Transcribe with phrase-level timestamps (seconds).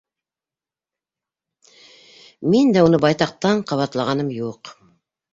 [2.53, 4.73] Мин дә уны байтаҡтан ҡабатлағаным юҡ.